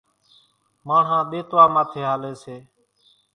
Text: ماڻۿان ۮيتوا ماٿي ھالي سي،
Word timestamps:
ماڻۿان 0.87 1.23
ۮيتوا 1.31 1.63
ماٿي 1.73 2.01
ھالي 2.07 2.31
سي، 2.43 2.55